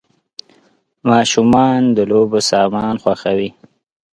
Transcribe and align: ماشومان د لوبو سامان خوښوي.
ماشومان 1.09 1.81
د 1.95 1.99
لوبو 2.11 2.39
سامان 2.51 2.93
خوښوي. 3.03 3.49